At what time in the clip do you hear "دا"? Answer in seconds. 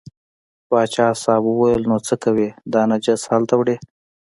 2.73-2.81